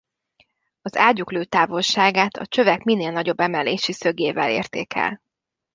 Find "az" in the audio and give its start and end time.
0.81-0.95